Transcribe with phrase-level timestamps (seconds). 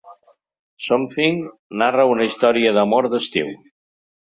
[0.87, 1.37] Something
[1.83, 3.55] narra una història d’amor d’estiu.